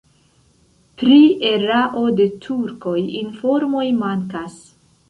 Pri 1.01 1.17
erao 1.51 2.07
de 2.23 2.27
turkoj 2.47 2.97
informoj 3.25 3.89
mankas. 4.05 4.63